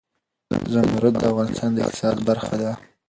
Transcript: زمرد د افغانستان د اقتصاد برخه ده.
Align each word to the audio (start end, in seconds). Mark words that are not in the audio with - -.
زمرد 0.73 1.13
د 1.21 1.23
افغانستان 1.31 1.69
د 1.73 1.77
اقتصاد 1.85 2.15
برخه 2.27 2.55
ده. 2.63 2.71